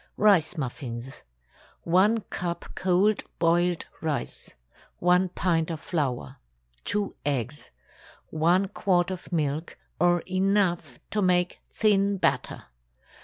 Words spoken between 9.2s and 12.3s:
milk, or enough to make thin